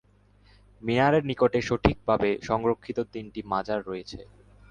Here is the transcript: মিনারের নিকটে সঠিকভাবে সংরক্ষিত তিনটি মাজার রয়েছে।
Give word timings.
মিনারের 0.83 1.23
নিকটে 1.25 1.59
সঠিকভাবে 1.61 2.29
সংরক্ষিত 2.41 2.97
তিনটি 3.13 3.39
মাজার 3.51 3.79
রয়েছে। 3.85 4.19